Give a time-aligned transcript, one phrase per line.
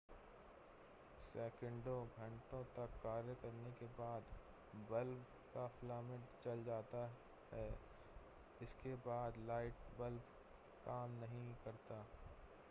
[1.33, 4.23] सैकड़ों घंटे तक कार्य करने के बाद
[4.91, 7.05] बल्ब का फिलामेंट जल जाता
[7.53, 10.21] है और इसके बाद लाइट बल्ब
[10.85, 12.05] काम नहीं करता